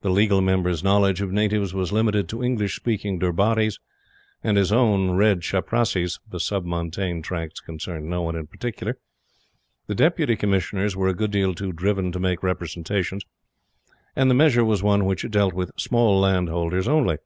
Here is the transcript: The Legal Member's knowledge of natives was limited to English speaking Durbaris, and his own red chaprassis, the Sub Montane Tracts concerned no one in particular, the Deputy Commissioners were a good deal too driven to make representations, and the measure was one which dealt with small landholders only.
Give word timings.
The 0.00 0.08
Legal 0.08 0.40
Member's 0.40 0.82
knowledge 0.82 1.20
of 1.20 1.30
natives 1.30 1.74
was 1.74 1.92
limited 1.92 2.26
to 2.30 2.42
English 2.42 2.74
speaking 2.74 3.18
Durbaris, 3.18 3.78
and 4.42 4.56
his 4.56 4.72
own 4.72 5.10
red 5.10 5.42
chaprassis, 5.42 6.18
the 6.26 6.40
Sub 6.40 6.64
Montane 6.64 7.20
Tracts 7.20 7.60
concerned 7.60 8.08
no 8.08 8.22
one 8.22 8.34
in 8.34 8.46
particular, 8.46 8.96
the 9.88 9.94
Deputy 9.94 10.36
Commissioners 10.36 10.96
were 10.96 11.08
a 11.08 11.12
good 11.14 11.32
deal 11.32 11.52
too 11.54 11.70
driven 11.74 12.12
to 12.12 12.18
make 12.18 12.42
representations, 12.42 13.24
and 14.16 14.30
the 14.30 14.34
measure 14.34 14.64
was 14.64 14.82
one 14.82 15.04
which 15.04 15.30
dealt 15.30 15.52
with 15.52 15.70
small 15.76 16.18
landholders 16.20 16.88
only. 16.88 17.18